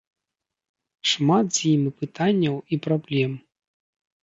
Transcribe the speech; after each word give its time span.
Шмат 1.09 1.45
з 1.59 1.61
імі 1.73 1.91
пытанняў 2.01 2.55
і 2.73 2.83
праблем. 2.89 3.31